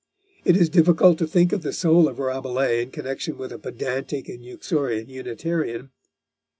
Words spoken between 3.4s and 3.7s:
a